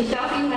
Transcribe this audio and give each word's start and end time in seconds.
Ich 0.00 0.08
darf 0.12 0.30
Ihnen 0.38 0.47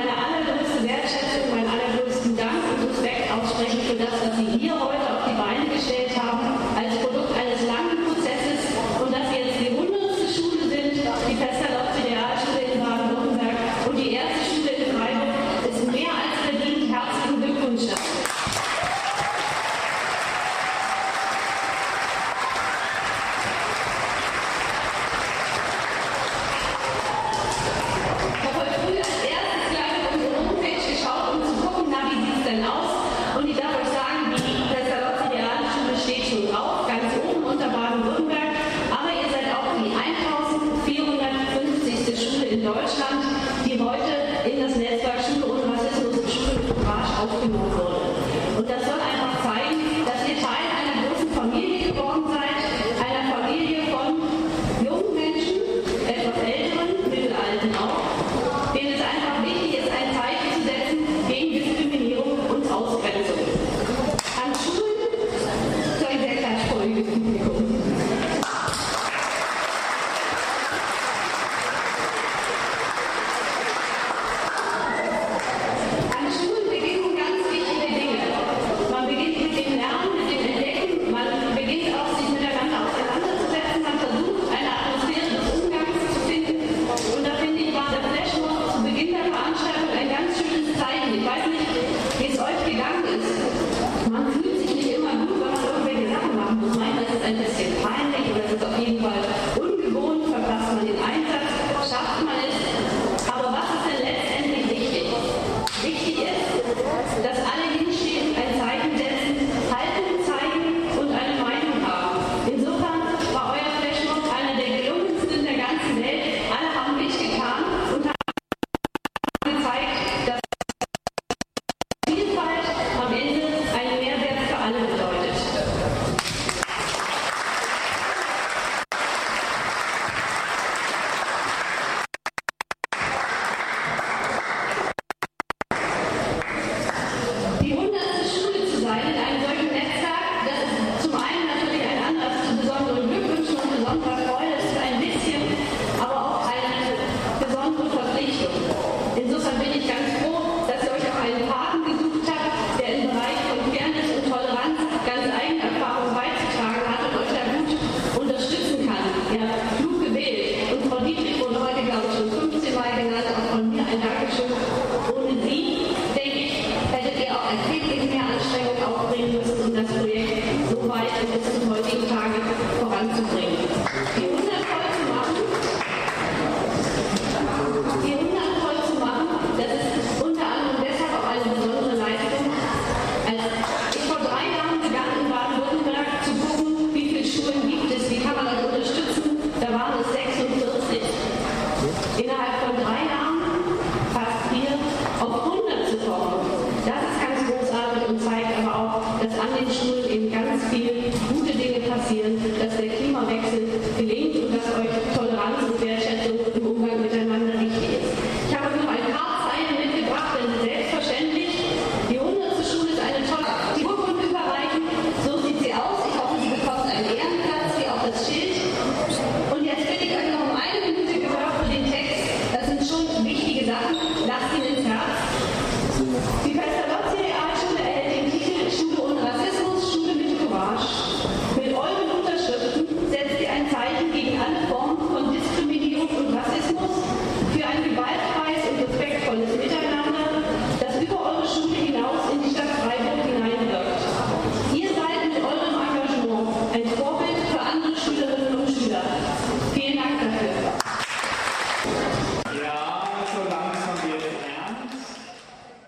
ao 47.21 47.27
Senhor. 47.39 47.80